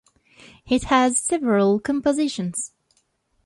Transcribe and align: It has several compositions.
It 0.67 0.85
has 0.85 1.19
several 1.19 1.79
compositions. 1.79 2.71